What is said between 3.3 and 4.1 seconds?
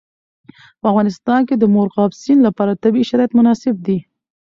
مناسب دي.